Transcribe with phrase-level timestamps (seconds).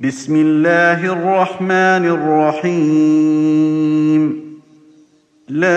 [0.00, 2.04] بسم الله الرحمن
[2.64, 4.22] الرحيم
[5.48, 5.76] لا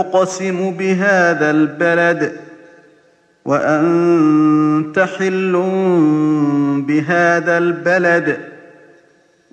[0.00, 2.32] أقسم بهذا البلد
[3.44, 5.52] وأنت حل
[6.86, 8.38] بهذا البلد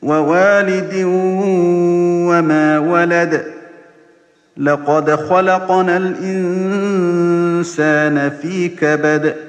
[0.03, 0.93] ووالد
[2.29, 3.43] وما ولد
[4.57, 7.79] لقد خلقنا الإنسان
[8.41, 9.48] في كبد